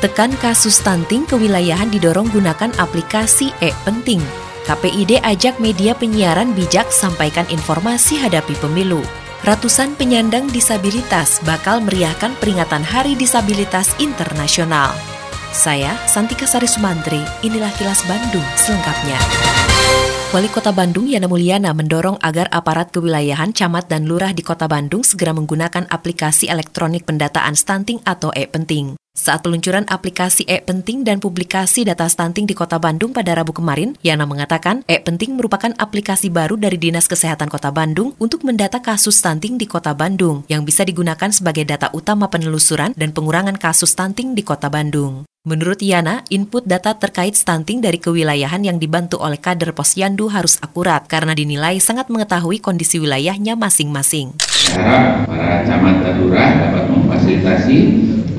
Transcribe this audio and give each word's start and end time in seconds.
Tekan 0.00 0.32
kasus 0.40 0.80
stunting 0.80 1.28
kewilayahan 1.28 1.92
didorong 1.92 2.32
gunakan 2.32 2.72
aplikasi 2.80 3.52
e-penting. 3.60 4.24
KPID 4.64 5.20
ajak 5.20 5.60
media 5.60 5.92
penyiaran 5.92 6.56
bijak 6.56 6.88
sampaikan 6.88 7.44
informasi 7.52 8.16
hadapi 8.16 8.56
pemilu. 8.64 9.04
Ratusan 9.44 10.00
penyandang 10.00 10.48
disabilitas 10.56 11.44
bakal 11.44 11.84
meriahkan 11.84 12.32
peringatan 12.40 12.80
Hari 12.80 13.12
Disabilitas 13.12 13.92
Internasional. 14.00 14.96
Saya, 15.52 15.92
Santika 16.08 16.48
Sari 16.48 16.64
Sumantri, 16.64 17.20
inilah 17.44 17.72
kilas 17.76 18.00
Bandung 18.08 18.44
selengkapnya. 18.56 19.20
Wali 20.32 20.48
Kota 20.48 20.72
Bandung 20.72 21.12
Yana 21.12 21.28
Mulyana 21.28 21.76
mendorong 21.76 22.16
agar 22.24 22.48
aparat 22.48 22.88
kewilayahan, 22.88 23.52
camat, 23.52 23.84
dan 23.92 24.08
lurah 24.08 24.32
di 24.32 24.40
Kota 24.40 24.64
Bandung 24.64 25.04
segera 25.04 25.36
menggunakan 25.36 25.92
aplikasi 25.92 26.48
elektronik 26.48 27.04
pendataan 27.04 27.52
stunting 27.52 28.00
atau 28.08 28.32
e-penting. 28.32 28.96
Saat 29.20 29.44
peluncuran 29.44 29.84
aplikasi 29.84 30.48
e-penting 30.48 31.04
dan 31.04 31.20
publikasi 31.20 31.84
data 31.84 32.08
stunting 32.08 32.48
di 32.48 32.56
Kota 32.56 32.80
Bandung 32.80 33.12
pada 33.12 33.36
Rabu 33.36 33.52
kemarin, 33.52 33.92
Yana 34.00 34.24
mengatakan 34.24 34.80
e-penting 34.88 35.36
merupakan 35.36 35.68
aplikasi 35.76 36.32
baru 36.32 36.56
dari 36.56 36.80
Dinas 36.80 37.04
Kesehatan 37.04 37.52
Kota 37.52 37.68
Bandung 37.68 38.16
untuk 38.16 38.48
mendata 38.48 38.80
kasus 38.80 39.20
stunting 39.20 39.60
di 39.60 39.68
Kota 39.68 39.92
Bandung 39.92 40.48
yang 40.48 40.64
bisa 40.64 40.88
digunakan 40.88 41.28
sebagai 41.28 41.68
data 41.68 41.92
utama 41.92 42.32
penelusuran 42.32 42.96
dan 42.96 43.12
pengurangan 43.12 43.60
kasus 43.60 43.92
stunting 43.92 44.32
di 44.32 44.40
Kota 44.40 44.72
Bandung. 44.72 45.28
Menurut 45.44 45.84
Yana, 45.84 46.24
input 46.32 46.64
data 46.64 46.96
terkait 46.96 47.36
stunting 47.36 47.84
dari 47.84 48.00
kewilayahan 48.00 48.64
yang 48.64 48.80
dibantu 48.80 49.20
oleh 49.20 49.36
kader 49.36 49.76
posyandu 49.76 50.32
harus 50.32 50.56
akurat 50.64 51.04
karena 51.04 51.36
dinilai 51.36 51.76
sangat 51.76 52.08
mengetahui 52.08 52.64
kondisi 52.64 52.96
wilayahnya 52.96 53.52
masing-masing. 53.52 54.40
Para 54.72 55.60
camat 55.68 56.08
dan 56.08 56.52
dapat 56.56 56.84
memfasilitasi 56.88 57.78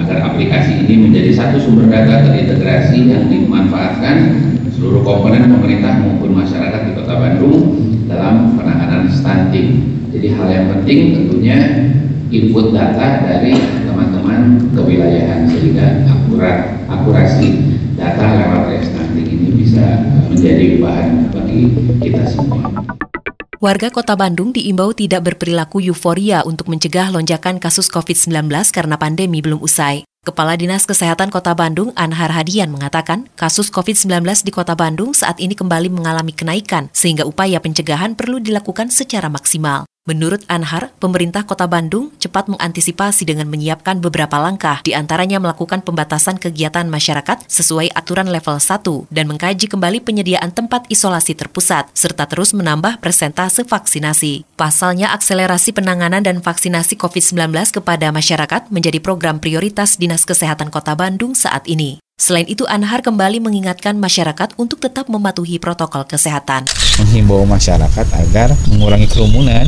agar 0.02 0.34
aplikasi 0.34 0.86
ini 0.86 1.10
menjadi 1.10 1.32
satu 1.38 1.62
sumber 1.62 1.86
data 1.88 2.26
terintegrasi 2.26 3.06
yang 3.06 3.30
dimanfaatkan 3.30 4.18
seluruh 4.74 5.06
komponen 5.06 5.46
pemerintah 5.46 6.02
maupun 6.02 6.42
masyarakat 6.42 6.90
di 6.90 6.92
Kota 6.98 7.14
Bandung 7.22 7.58
dalam 8.10 8.58
penanganan 8.58 9.06
stunting. 9.14 10.02
Jadi 10.10 10.28
hal 10.34 10.48
yang 10.50 10.66
penting 10.74 11.00
tentunya 11.16 11.58
input 12.34 12.74
data 12.74 13.24
dari 13.24 13.54
teman-teman 13.86 14.72
kewilayahan 14.74 15.46
sehingga 15.48 16.10
akurat 16.10 16.82
akurasi 16.90 17.78
data 17.94 18.42
lewat 18.42 18.82
stunting 18.82 19.28
ini 19.30 19.48
bisa 19.62 20.10
menjadi 20.28 20.82
bahan 20.82 21.30
bagi 21.30 21.62
kita 22.02 22.26
semua. 22.26 22.91
Warga 23.62 23.94
Kota 23.94 24.18
Bandung 24.18 24.50
diimbau 24.58 24.90
tidak 24.90 25.22
berperilaku 25.22 25.86
euforia 25.86 26.42
untuk 26.50 26.66
mencegah 26.66 27.14
lonjakan 27.14 27.62
kasus 27.62 27.94
COVID-19 27.94 28.50
karena 28.74 28.98
pandemi 28.98 29.38
belum 29.38 29.62
usai. 29.62 30.02
Kepala 30.26 30.58
Dinas 30.58 30.90
Kesehatan 30.90 31.30
Kota 31.30 31.54
Bandung, 31.54 31.94
Anhar 31.94 32.34
Hadian, 32.34 32.74
mengatakan 32.74 33.30
kasus 33.38 33.70
COVID-19 33.70 34.26
di 34.42 34.50
Kota 34.50 34.74
Bandung 34.74 35.14
saat 35.14 35.38
ini 35.38 35.54
kembali 35.54 35.94
mengalami 35.94 36.34
kenaikan, 36.34 36.90
sehingga 36.90 37.22
upaya 37.30 37.62
pencegahan 37.62 38.18
perlu 38.18 38.42
dilakukan 38.42 38.90
secara 38.90 39.30
maksimal. 39.30 39.86
Menurut 40.10 40.42
Anhar, 40.50 40.90
pemerintah 40.98 41.46
kota 41.46 41.70
Bandung 41.70 42.10
cepat 42.18 42.50
mengantisipasi 42.50 43.22
dengan 43.22 43.46
menyiapkan 43.46 44.02
beberapa 44.02 44.42
langkah, 44.42 44.82
di 44.82 44.98
antaranya 44.98 45.38
melakukan 45.38 45.86
pembatasan 45.86 46.42
kegiatan 46.42 46.90
masyarakat 46.90 47.46
sesuai 47.46 47.94
aturan 47.94 48.26
level 48.26 48.58
1 48.58 48.82
dan 49.14 49.30
mengkaji 49.30 49.70
kembali 49.70 50.02
penyediaan 50.02 50.58
tempat 50.58 50.90
isolasi 50.90 51.38
terpusat, 51.38 51.94
serta 51.94 52.26
terus 52.26 52.58
menambah 52.58 52.98
persentase 52.98 53.62
vaksinasi. 53.62 54.42
Pasalnya, 54.58 55.14
akselerasi 55.14 55.70
penanganan 55.70 56.26
dan 56.26 56.42
vaksinasi 56.42 56.98
COVID-19 56.98 57.70
kepada 57.70 58.10
masyarakat 58.10 58.74
menjadi 58.74 58.98
program 59.06 59.38
prioritas 59.38 60.02
Dinas 60.02 60.26
Kesehatan 60.26 60.74
Kota 60.74 60.98
Bandung 60.98 61.38
saat 61.38 61.70
ini. 61.70 62.02
Selain 62.22 62.46
itu, 62.46 62.70
Anhar 62.70 63.02
kembali 63.02 63.42
mengingatkan 63.42 63.98
masyarakat 63.98 64.54
untuk 64.62 64.78
tetap 64.78 65.10
mematuhi 65.10 65.58
protokol 65.58 66.06
kesehatan. 66.06 66.70
Menghimbau 67.02 67.50
masyarakat 67.50 68.06
agar 68.14 68.54
mengurangi 68.70 69.10
kerumunan, 69.10 69.66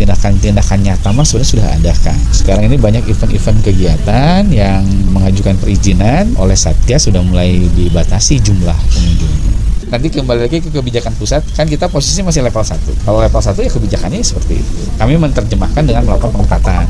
tindakan-tindakan 0.00 0.80
nyata 0.80 1.12
mas 1.12 1.28
sudah 1.28 1.44
sudah 1.44 1.68
ada 1.68 1.92
kan. 2.00 2.16
Sekarang 2.32 2.72
ini 2.72 2.80
banyak 2.80 3.04
event-event 3.04 3.60
kegiatan 3.60 4.48
yang 4.48 4.80
mengajukan 5.12 5.60
perizinan 5.60 6.32
oleh 6.40 6.56
Satgas 6.56 7.04
sudah 7.04 7.20
mulai 7.20 7.68
dibatasi 7.76 8.40
jumlah 8.40 8.80
pengunjungnya 8.96 9.60
nanti 9.90 10.06
kembali 10.06 10.46
lagi 10.46 10.62
ke 10.62 10.70
kebijakan 10.70 11.10
pusat 11.18 11.42
kan 11.50 11.66
kita 11.66 11.90
posisi 11.90 12.22
masih 12.22 12.46
level 12.46 12.62
1 12.62 12.78
kalau 13.02 13.18
level 13.18 13.42
1 13.42 13.58
ya 13.58 13.70
kebijakannya 13.74 14.22
seperti 14.22 14.62
itu 14.62 14.86
kami 14.94 15.18
menerjemahkan 15.18 15.82
dengan 15.82 16.06
melakukan 16.06 16.30
pengetatan 16.30 16.86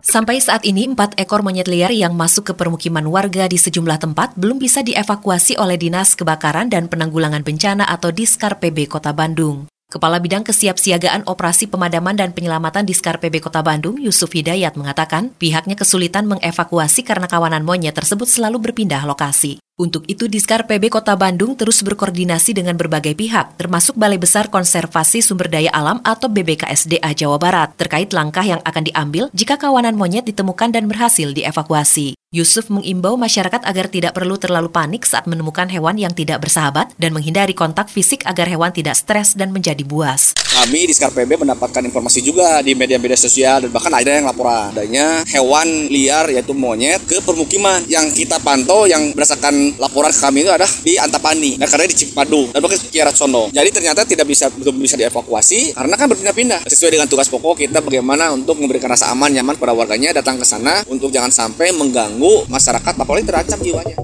Sampai 0.00 0.40
saat 0.40 0.64
ini, 0.64 0.88
empat 0.88 1.20
ekor 1.20 1.44
monyet 1.44 1.68
liar 1.68 1.92
yang 1.92 2.16
masuk 2.16 2.50
ke 2.50 2.52
permukiman 2.56 3.04
warga 3.04 3.44
di 3.44 3.60
sejumlah 3.60 4.00
tempat 4.00 4.32
belum 4.32 4.56
bisa 4.56 4.80
dievakuasi 4.80 5.60
oleh 5.60 5.76
Dinas 5.76 6.16
Kebakaran 6.16 6.72
dan 6.72 6.88
Penanggulangan 6.88 7.44
Bencana 7.44 7.84
atau 7.84 8.08
Diskar 8.08 8.56
PB 8.56 8.88
Kota 8.88 9.12
Bandung. 9.12 9.68
Kepala 9.90 10.22
Bidang 10.22 10.46
Kesiapsiagaan 10.46 11.26
Operasi 11.26 11.66
Pemadaman 11.66 12.14
dan 12.14 12.30
Penyelamatan 12.30 12.86
Diskar 12.86 13.18
PB 13.18 13.42
Kota 13.42 13.58
Bandung, 13.60 13.98
Yusuf 13.98 14.30
Hidayat 14.30 14.78
mengatakan 14.78 15.34
pihaknya 15.34 15.74
kesulitan 15.74 16.30
mengevakuasi 16.30 17.02
karena 17.02 17.26
kawanan 17.26 17.66
monyet 17.66 17.98
tersebut 17.98 18.30
selalu 18.30 18.70
berpindah 18.70 19.02
lokasi. 19.02 19.58
Untuk 19.80 20.04
itu, 20.12 20.28
Diskar 20.28 20.68
PB 20.68 20.92
Kota 20.92 21.16
Bandung 21.16 21.56
terus 21.56 21.80
berkoordinasi 21.80 22.52
dengan 22.52 22.76
berbagai 22.76 23.16
pihak, 23.16 23.56
termasuk 23.56 23.96
Balai 23.96 24.20
Besar 24.20 24.52
Konservasi 24.52 25.24
Sumber 25.24 25.48
Daya 25.48 25.72
Alam 25.72 26.04
atau 26.04 26.28
BBKSDA 26.28 27.16
Jawa 27.16 27.40
Barat, 27.40 27.72
terkait 27.80 28.12
langkah 28.12 28.44
yang 28.44 28.60
akan 28.60 28.84
diambil 28.84 29.32
jika 29.32 29.56
kawanan 29.56 29.96
monyet 29.96 30.28
ditemukan 30.28 30.68
dan 30.76 30.84
berhasil 30.84 31.32
dievakuasi. 31.32 32.20
Yusuf 32.30 32.70
mengimbau 32.70 33.18
masyarakat 33.18 33.58
agar 33.66 33.90
tidak 33.90 34.14
perlu 34.14 34.38
terlalu 34.38 34.70
panik 34.70 35.02
saat 35.02 35.26
menemukan 35.26 35.66
hewan 35.66 35.98
yang 35.98 36.14
tidak 36.14 36.38
bersahabat 36.38 36.94
dan 36.94 37.10
menghindari 37.10 37.58
kontak 37.58 37.90
fisik 37.90 38.22
agar 38.22 38.46
hewan 38.46 38.70
tidak 38.70 38.94
stres 38.94 39.34
dan 39.34 39.50
menjadi 39.50 39.82
buas. 39.82 40.30
Kami 40.38 40.86
di 40.86 40.94
Skar 40.94 41.10
PB 41.10 41.42
mendapatkan 41.42 41.82
informasi 41.82 42.22
juga 42.22 42.62
di 42.62 42.78
media-media 42.78 43.18
sosial 43.18 43.66
dan 43.66 43.74
bahkan 43.74 43.90
ada 43.90 44.14
yang 44.14 44.30
laporan 44.30 44.70
adanya 44.70 45.26
hewan 45.26 45.90
liar 45.90 46.30
yaitu 46.30 46.54
monyet 46.54 47.02
ke 47.02 47.18
permukiman 47.18 47.82
yang 47.90 48.06
kita 48.14 48.38
pantau 48.46 48.86
yang 48.86 49.10
berdasarkan 49.10 49.69
laporan 49.76 50.10
kami 50.10 50.42
itu 50.42 50.50
ada 50.50 50.64
di 50.64 50.96
Antapani, 50.96 51.60
nah 51.60 51.68
karena 51.68 51.84
di 51.84 51.94
Cipadu 51.94 52.48
dan 52.50 52.58
bahkan 52.64 52.80
Kiara 52.88 53.12
Sono. 53.12 53.52
Jadi 53.52 53.68
ternyata 53.68 54.02
tidak 54.08 54.26
bisa 54.26 54.48
belum 54.48 54.80
bisa 54.80 54.96
dievakuasi 54.96 55.76
karena 55.76 55.94
kan 55.94 56.08
berpindah-pindah. 56.08 56.64
Sesuai 56.64 56.96
dengan 56.96 57.06
tugas 57.06 57.28
pokok 57.28 57.60
kita 57.60 57.84
bagaimana 57.84 58.32
untuk 58.32 58.56
memberikan 58.56 58.88
rasa 58.88 59.12
aman 59.12 59.28
nyaman 59.28 59.60
pada 59.60 59.76
warganya 59.76 60.16
datang 60.16 60.40
ke 60.40 60.46
sana 60.48 60.80
untuk 60.88 61.12
jangan 61.12 61.28
sampai 61.28 61.76
mengganggu 61.76 62.48
masyarakat 62.48 62.94
apalagi 62.96 63.28
terancam 63.28 63.60
jiwanya. 63.60 63.99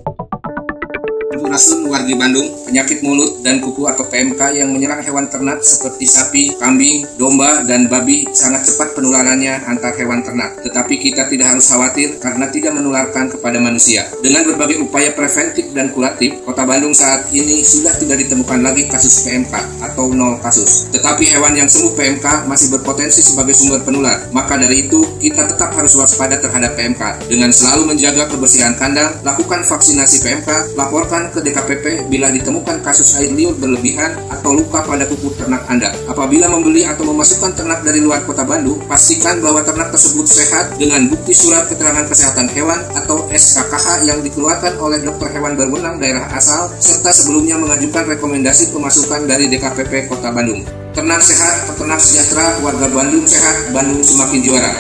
Rasun 1.56 1.88
wargi 1.88 2.12
Bandung, 2.12 2.52
penyakit 2.68 3.00
mulut 3.00 3.40
dan 3.40 3.64
kuku 3.64 3.88
atau 3.88 4.04
PMK 4.04 4.60
yang 4.60 4.76
menyerang 4.76 5.00
hewan 5.00 5.24
ternak 5.24 5.64
seperti 5.64 6.04
sapi, 6.04 6.52
kambing, 6.60 7.08
domba, 7.16 7.64
dan 7.64 7.88
babi 7.88 8.28
sangat 8.36 8.68
cepat 8.68 8.92
penularannya 8.92 9.64
antar 9.64 9.96
hewan 9.96 10.20
ternak. 10.20 10.52
Tetapi 10.60 11.00
kita 11.00 11.24
tidak 11.32 11.56
harus 11.56 11.64
khawatir 11.64 12.20
karena 12.20 12.52
tidak 12.52 12.76
menularkan 12.76 13.32
kepada 13.32 13.56
manusia. 13.56 14.04
Dengan 14.20 14.52
berbagai 14.52 14.84
upaya 14.84 15.16
preventif 15.16 15.72
dan 15.72 15.96
kuratif, 15.96 16.44
kota 16.44 16.60
Bandung 16.68 16.92
saat 16.92 17.32
ini 17.32 17.64
sudah 17.64 17.96
tidak 17.96 18.20
ditemukan 18.28 18.60
lagi 18.60 18.84
kasus 18.92 19.24
PMK 19.24 19.56
atau 19.80 20.12
nol 20.12 20.36
kasus. 20.44 20.92
Tetapi 20.92 21.24
hewan 21.24 21.56
yang 21.56 21.72
sembuh 21.72 21.96
PMK 21.96 22.52
masih 22.52 22.68
berpotensi 22.76 23.24
sebagai 23.24 23.56
sumber 23.56 23.80
penular. 23.80 24.28
Maka 24.28 24.60
dari 24.60 24.84
itu, 24.84 25.08
kita 25.24 25.48
tetap 25.48 25.72
harus 25.72 25.96
waspada 25.96 26.36
terhadap 26.36 26.76
PMK. 26.76 27.32
Dengan 27.32 27.48
selalu 27.48 27.96
menjaga 27.96 28.28
kebersihan 28.28 28.76
kandang, 28.76 29.08
lakukan 29.24 29.64
vaksinasi 29.64 30.20
PMK, 30.20 30.76
laporkan 30.76 31.32
ke 31.32 31.45
DKPP 31.46 32.10
bila 32.10 32.34
ditemukan 32.34 32.82
kasus 32.82 33.14
air 33.14 33.30
liur 33.30 33.54
berlebihan 33.54 34.18
atau 34.26 34.50
luka 34.50 34.82
pada 34.82 35.06
kuku 35.06 35.30
ternak 35.38 35.62
Anda. 35.70 35.94
Apabila 36.10 36.50
membeli 36.50 36.82
atau 36.82 37.06
memasukkan 37.06 37.54
ternak 37.54 37.86
dari 37.86 38.02
luar 38.02 38.26
kota 38.26 38.42
Bandung, 38.42 38.82
pastikan 38.90 39.38
bahwa 39.38 39.62
ternak 39.62 39.94
tersebut 39.94 40.26
sehat 40.26 40.74
dengan 40.74 41.06
bukti 41.06 41.30
surat 41.30 41.70
keterangan 41.70 42.10
kesehatan 42.10 42.50
hewan 42.50 42.82
atau 42.98 43.30
SKKH 43.30 44.02
yang 44.02 44.18
dikeluarkan 44.26 44.74
oleh 44.82 44.98
dokter 45.06 45.30
hewan 45.38 45.54
berwenang 45.54 46.02
daerah 46.02 46.26
asal 46.34 46.66
serta 46.82 47.14
sebelumnya 47.14 47.54
mengajukan 47.62 48.10
rekomendasi 48.18 48.74
pemasukan 48.74 49.30
dari 49.30 49.46
DKPP 49.46 50.10
Kota 50.10 50.34
Bandung. 50.34 50.66
Ternak 50.96 51.20
sehat, 51.20 51.68
peternak 51.68 52.00
sejahtera, 52.00 52.56
warga 52.64 52.88
Bandung 52.88 53.28
sehat, 53.28 53.68
Bandung 53.70 54.00
semakin 54.00 54.40
juara. 54.40 54.72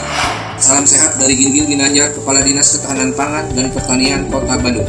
Salam 0.56 0.88
sehat 0.88 1.20
dari 1.20 1.36
Ginggil 1.36 1.68
Ginanjar, 1.68 2.16
Kepala 2.16 2.40
Dinas 2.40 2.72
Ketahanan 2.72 3.12
Pangan 3.12 3.44
dan 3.52 3.68
Pertanian 3.68 4.24
Kota 4.32 4.56
Bandung. 4.56 4.88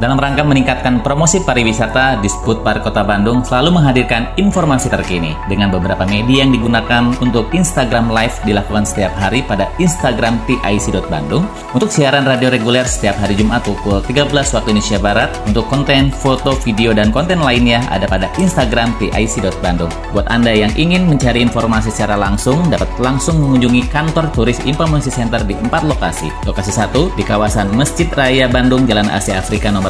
Dalam 0.00 0.16
rangka 0.16 0.40
meningkatkan 0.40 1.04
promosi 1.04 1.44
pariwisata, 1.44 2.24
Disput 2.24 2.64
Par 2.64 2.80
Kota 2.80 3.04
Bandung 3.04 3.44
selalu 3.44 3.76
menghadirkan 3.76 4.32
informasi 4.40 4.88
terkini 4.88 5.36
dengan 5.44 5.68
beberapa 5.68 6.08
media 6.08 6.40
yang 6.40 6.56
digunakan 6.56 7.12
untuk 7.20 7.52
Instagram 7.52 8.08
Live 8.08 8.40
dilakukan 8.48 8.88
setiap 8.88 9.12
hari 9.20 9.44
pada 9.44 9.68
Instagram 9.76 10.40
TIC.Bandung 10.48 11.44
untuk 11.76 11.92
siaran 11.92 12.24
radio 12.24 12.48
reguler 12.48 12.88
setiap 12.88 13.20
hari 13.20 13.36
Jumat 13.36 13.60
pukul 13.60 14.00
13 14.00 14.32
waktu 14.32 14.72
Indonesia 14.72 14.96
Barat 14.96 15.36
untuk 15.44 15.68
konten, 15.68 16.08
foto, 16.08 16.56
video, 16.64 16.96
dan 16.96 17.12
konten 17.12 17.44
lainnya 17.44 17.84
ada 17.92 18.08
pada 18.08 18.32
Instagram 18.40 18.96
TIC.Bandung. 18.96 19.92
Buat 20.16 20.32
Anda 20.32 20.56
yang 20.56 20.72
ingin 20.80 21.12
mencari 21.12 21.44
informasi 21.44 21.92
secara 21.92 22.16
langsung, 22.16 22.56
dapat 22.72 22.88
langsung 22.96 23.36
mengunjungi 23.36 23.92
kantor 23.92 24.32
turis 24.32 24.64
Informasi 24.64 25.12
Center 25.12 25.44
di 25.44 25.52
empat 25.60 25.84
lokasi. 25.84 26.32
Lokasi 26.48 26.72
satu 26.72 27.12
di 27.20 27.22
kawasan 27.26 27.68
Masjid 27.76 28.08
Raya 28.08 28.48
Bandung, 28.48 28.88
Jalan 28.88 29.12
Asia 29.12 29.36
Afrika 29.36 29.68
nomor 29.68 29.89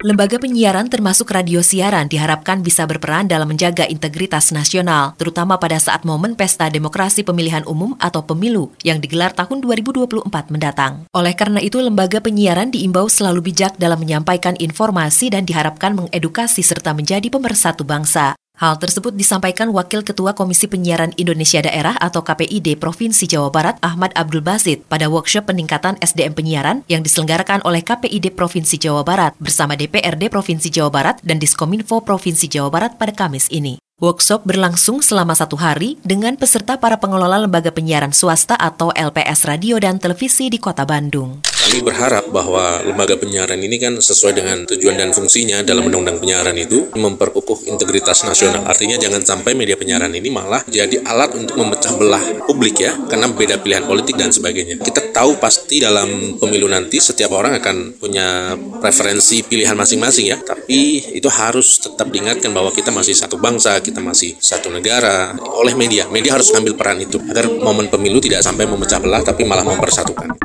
Lembaga 0.00 0.40
penyiaran 0.40 0.88
termasuk 0.88 1.28
radio 1.28 1.60
siaran 1.60 2.08
diharapkan 2.08 2.64
bisa 2.64 2.88
berperan 2.88 3.28
dalam 3.28 3.44
menjaga 3.44 3.84
integritas 3.84 4.48
nasional, 4.48 5.12
terutama 5.20 5.60
pada 5.60 5.76
saat 5.76 6.08
momen 6.08 6.32
pesta 6.40 6.72
demokrasi 6.72 7.20
pemilihan 7.20 7.60
umum 7.68 7.92
atau 8.00 8.24
pemilu 8.24 8.72
yang 8.80 8.96
digelar 8.96 9.36
tahun 9.36 9.60
2024 9.60 10.24
mendatang. 10.48 11.04
Oleh 11.12 11.36
karena 11.36 11.60
itu, 11.60 11.84
lembaga 11.84 12.16
penyiaran 12.24 12.72
diimbau 12.72 13.12
selalu 13.12 13.52
bijak 13.52 13.76
dalam 13.76 14.00
menyampaikan 14.00 14.56
informasi 14.56 15.36
dan 15.36 15.44
diharapkan 15.44 15.92
mengedukasi 15.92 16.64
serta 16.64 16.96
menjadi 16.96 17.28
pemersatu 17.28 17.84
bangsa. 17.84 18.40
Hal 18.60 18.76
tersebut 18.76 19.16
disampaikan 19.16 19.72
Wakil 19.72 20.04
Ketua 20.04 20.36
Komisi 20.36 20.68
Penyiaran 20.68 21.16
Indonesia 21.16 21.64
Daerah 21.64 21.96
atau 21.96 22.20
KPID 22.20 22.76
Provinsi 22.76 23.24
Jawa 23.24 23.48
Barat 23.48 23.80
Ahmad 23.80 24.12
Abdul 24.12 24.44
Basit 24.44 24.84
pada 24.84 25.08
workshop 25.08 25.48
peningkatan 25.48 25.96
SDM 26.04 26.36
penyiaran 26.36 26.84
yang 26.84 27.00
diselenggarakan 27.00 27.64
oleh 27.64 27.80
KPID 27.80 28.36
Provinsi 28.36 28.76
Jawa 28.76 29.00
Barat 29.00 29.32
bersama 29.40 29.80
DPRD 29.80 30.28
Provinsi 30.28 30.68
Jawa 30.68 30.92
Barat 30.92 31.16
dan 31.24 31.40
Diskominfo 31.40 32.04
Provinsi 32.04 32.52
Jawa 32.52 32.68
Barat 32.68 33.00
pada 33.00 33.16
Kamis 33.16 33.48
ini. 33.48 33.80
Workshop 33.96 34.44
berlangsung 34.44 35.00
selama 35.00 35.32
satu 35.32 35.56
hari 35.56 35.96
dengan 36.04 36.36
peserta 36.36 36.76
para 36.76 37.00
pengelola 37.00 37.40
lembaga 37.40 37.72
penyiaran 37.72 38.12
swasta 38.12 38.60
atau 38.60 38.92
LPS 38.92 39.48
Radio 39.48 39.80
dan 39.80 39.96
Televisi 39.96 40.52
di 40.52 40.60
Kota 40.60 40.84
Bandung. 40.84 41.40
Kami 41.70 41.86
berharap 41.86 42.34
bahwa 42.34 42.82
lembaga 42.82 43.14
penyiaran 43.14 43.62
ini 43.62 43.78
kan 43.78 43.94
sesuai 43.94 44.34
dengan 44.34 44.66
tujuan 44.66 44.98
dan 44.98 45.14
fungsinya 45.14 45.62
dalam 45.62 45.86
undang-undang 45.86 46.18
penyiaran 46.18 46.58
itu 46.58 46.90
memperkukuh 46.98 47.70
integritas 47.70 48.26
nasional. 48.26 48.66
Artinya 48.66 48.98
jangan 48.98 49.22
sampai 49.22 49.54
media 49.54 49.78
penyiaran 49.78 50.10
ini 50.10 50.34
malah 50.34 50.66
jadi 50.66 50.98
alat 51.06 51.30
untuk 51.38 51.54
memecah 51.62 51.94
belah 51.94 52.42
publik 52.42 52.82
ya, 52.82 52.98
karena 53.06 53.30
beda 53.30 53.62
pilihan 53.62 53.86
politik 53.86 54.18
dan 54.18 54.34
sebagainya. 54.34 54.82
Kita 54.82 55.14
tahu 55.14 55.38
pasti 55.38 55.78
dalam 55.78 56.42
pemilu 56.42 56.66
nanti 56.66 56.98
setiap 56.98 57.38
orang 57.38 57.62
akan 57.62 58.02
punya 58.02 58.58
preferensi 58.82 59.46
pilihan 59.46 59.78
masing-masing 59.78 60.26
ya, 60.26 60.42
tapi 60.42 60.98
itu 61.14 61.30
harus 61.30 61.86
tetap 61.86 62.10
diingatkan 62.10 62.50
bahwa 62.50 62.74
kita 62.74 62.90
masih 62.90 63.14
satu 63.14 63.38
bangsa, 63.38 63.78
kita 63.78 64.02
masih 64.02 64.34
satu 64.42 64.74
negara 64.74 65.38
oleh 65.38 65.78
media. 65.78 66.10
Media 66.10 66.34
harus 66.34 66.50
mengambil 66.50 66.74
peran 66.74 66.98
itu 66.98 67.22
agar 67.30 67.46
momen 67.46 67.86
pemilu 67.86 68.18
tidak 68.18 68.42
sampai 68.42 68.66
memecah 68.66 68.98
belah 68.98 69.22
tapi 69.22 69.46
malah 69.46 69.62
mempersatukan. 69.62 70.39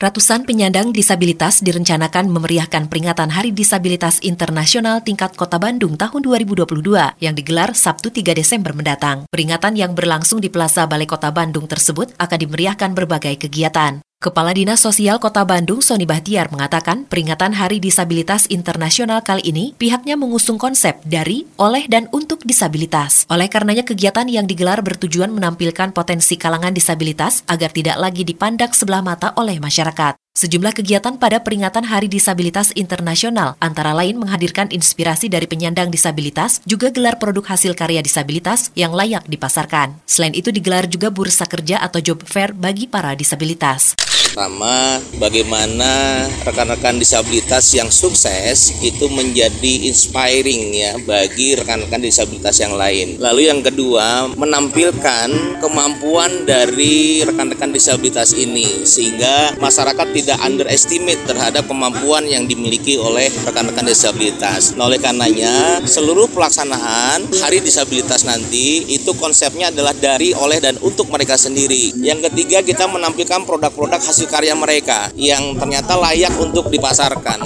Ratusan 0.00 0.48
penyandang 0.48 0.96
disabilitas 0.96 1.60
direncanakan 1.60 2.32
memeriahkan 2.32 2.88
peringatan 2.88 3.28
Hari 3.36 3.52
Disabilitas 3.52 4.16
Internasional 4.24 5.04
tingkat 5.04 5.36
Kota 5.36 5.60
Bandung 5.60 6.00
tahun 6.00 6.24
2022 6.24 7.20
yang 7.20 7.36
digelar 7.36 7.76
Sabtu 7.76 8.08
3 8.08 8.32
Desember 8.32 8.72
mendatang. 8.72 9.28
Peringatan 9.28 9.76
yang 9.76 9.92
berlangsung 9.92 10.40
di 10.40 10.48
Plaza 10.48 10.88
Balai 10.88 11.04
Kota 11.04 11.28
Bandung 11.28 11.68
tersebut 11.68 12.16
akan 12.16 12.38
dimeriahkan 12.40 12.96
berbagai 12.96 13.44
kegiatan. 13.44 14.00
Kepala 14.20 14.52
Dinas 14.52 14.84
Sosial 14.84 15.16
Kota 15.16 15.48
Bandung, 15.48 15.80
Sony 15.80 16.04
Bahtiar, 16.04 16.52
mengatakan 16.52 17.08
peringatan 17.08 17.56
Hari 17.56 17.80
Disabilitas 17.80 18.44
Internasional 18.52 19.24
kali 19.24 19.40
ini 19.48 19.72
pihaknya 19.80 20.12
mengusung 20.20 20.60
konsep 20.60 21.00
dari, 21.08 21.48
oleh, 21.56 21.88
dan 21.88 22.04
untuk 22.12 22.44
disabilitas. 22.44 23.24
Oleh 23.32 23.48
karenanya 23.48 23.80
kegiatan 23.80 24.28
yang 24.28 24.44
digelar 24.44 24.84
bertujuan 24.84 25.32
menampilkan 25.32 25.96
potensi 25.96 26.36
kalangan 26.36 26.76
disabilitas 26.76 27.48
agar 27.48 27.72
tidak 27.72 27.96
lagi 27.96 28.20
dipandang 28.28 28.76
sebelah 28.76 29.00
mata 29.00 29.32
oleh 29.40 29.56
masyarakat. 29.56 30.20
Sejumlah 30.36 30.76
kegiatan 30.76 31.16
pada 31.16 31.40
peringatan 31.40 31.88
Hari 31.88 32.12
Disabilitas 32.12 32.76
Internasional 32.76 33.56
antara 33.56 33.96
lain 33.96 34.20
menghadirkan 34.20 34.68
inspirasi 34.68 35.32
dari 35.32 35.48
penyandang 35.48 35.88
disabilitas, 35.88 36.60
juga 36.68 36.92
gelar 36.92 37.16
produk 37.16 37.56
hasil 37.56 37.72
karya 37.72 38.04
disabilitas 38.04 38.68
yang 38.76 38.92
layak 38.92 39.24
dipasarkan. 39.26 39.96
Selain 40.04 40.36
itu 40.36 40.52
digelar 40.52 40.84
juga 40.86 41.08
bursa 41.08 41.48
kerja 41.48 41.80
atau 41.80 42.04
job 42.04 42.20
fair 42.28 42.52
bagi 42.52 42.84
para 42.84 43.16
disabilitas. 43.16 43.96
Pertama, 44.10 44.98
bagaimana 45.18 46.24
rekan-rekan 46.46 46.98
disabilitas 46.98 47.70
yang 47.74 47.90
sukses 47.90 48.74
itu 48.82 49.06
menjadi 49.10 49.90
inspiring 49.90 50.74
ya 50.74 50.92
bagi 51.02 51.54
rekan-rekan 51.58 52.02
disabilitas 52.02 52.56
yang 52.62 52.74
lain. 52.74 53.18
Lalu 53.18 53.50
yang 53.50 53.60
kedua, 53.62 54.30
menampilkan 54.34 55.60
kemampuan 55.62 56.46
dari 56.46 57.22
rekan-rekan 57.26 57.70
disabilitas 57.70 58.34
ini 58.34 58.82
sehingga 58.86 59.58
masyarakat 59.58 60.06
tidak 60.14 60.38
underestimate 60.42 61.20
terhadap 61.26 61.66
kemampuan 61.66 62.26
yang 62.26 62.46
dimiliki 62.46 62.98
oleh 62.98 63.30
rekan-rekan 63.46 63.86
disabilitas. 63.86 64.74
Nah, 64.74 64.88
oleh 64.88 64.98
karenanya, 64.98 65.84
seluruh 65.86 66.26
pelaksanaan 66.32 67.28
Hari 67.44 67.62
Disabilitas 67.62 68.26
nanti 68.26 68.88
itu 68.88 69.12
konsepnya 69.18 69.68
adalah 69.70 69.92
dari, 69.92 70.32
oleh, 70.34 70.58
dan 70.58 70.80
untuk 70.80 71.12
mereka 71.12 71.36
sendiri. 71.36 71.92
Yang 72.00 72.30
ketiga, 72.30 72.64
kita 72.64 72.88
menampilkan 72.88 73.44
produk-produk 73.44 73.99
hasil 74.00 74.26
karya 74.32 74.56
mereka 74.56 75.12
yang 75.14 75.54
ternyata 75.60 75.94
layak 75.94 76.32
untuk 76.40 76.72
dipasarkan. 76.72 77.44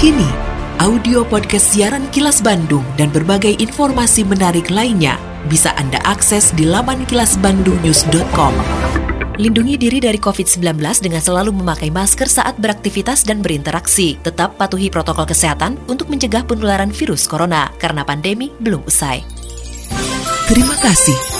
Kini, 0.00 0.26
audio 0.82 1.22
podcast 1.22 1.76
siaran 1.76 2.08
Kilas 2.10 2.42
Bandung 2.42 2.82
dan 2.98 3.12
berbagai 3.12 3.54
informasi 3.60 4.26
menarik 4.26 4.72
lainnya 4.72 5.20
bisa 5.46 5.70
Anda 5.78 6.00
akses 6.02 6.50
di 6.56 6.66
laman 6.66 7.06
kilasbandungnews.com. 7.06 8.54
Lindungi 9.40 9.80
diri 9.80 9.98
dari 9.98 10.20
COVID-19 10.20 10.76
dengan 11.00 11.22
selalu 11.24 11.56
memakai 11.56 11.88
masker 11.88 12.28
saat 12.28 12.60
beraktivitas 12.60 13.24
dan 13.24 13.40
berinteraksi. 13.40 14.20
Tetap 14.20 14.60
patuhi 14.60 14.92
protokol 14.92 15.24
kesehatan 15.24 15.80
untuk 15.88 16.12
mencegah 16.12 16.44
penularan 16.44 16.92
virus 16.92 17.24
corona 17.24 17.72
karena 17.80 18.04
pandemi 18.04 18.52
belum 18.60 18.84
usai. 18.84 19.24
Terima 20.52 20.76
kasih 20.84 21.31